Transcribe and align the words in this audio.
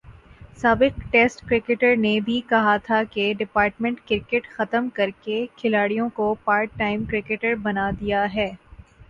سابق 0.57 0.99
test 1.11 1.41
cricketer 1.49 1.95
نے 1.97 2.19
بھی 2.19 2.39
کہا 2.49 2.75
تھا 2.83 3.01
کہ 3.11 3.33
ڈپارٹمنٹ 3.39 3.99
کرکٹ 4.07 4.47
ختم 4.47 4.89
کر 4.93 5.09
کے 5.21 5.45
کھلاڑیوں 5.55 6.09
کو 6.13 6.33
پارٹ 6.43 6.77
ٹائم 6.77 7.05
کرکٹر 7.05 7.55
بنادیا 7.63 8.25
ہے۔ 8.33 8.51